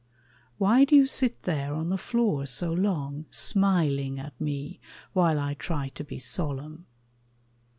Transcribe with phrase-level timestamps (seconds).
[0.57, 4.79] Why do you sit there on the floor so long, Smiling at me
[5.13, 6.87] while I try to be solemn?